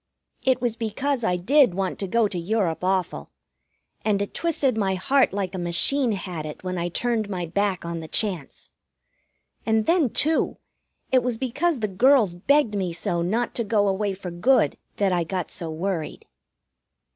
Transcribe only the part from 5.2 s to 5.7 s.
like a